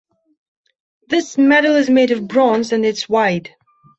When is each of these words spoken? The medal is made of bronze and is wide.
The 1.09 1.35
medal 1.37 1.75
is 1.75 1.87
made 1.87 2.09
of 2.09 2.27
bronze 2.27 2.71
and 2.71 2.83
is 2.83 3.07
wide. 3.07 3.53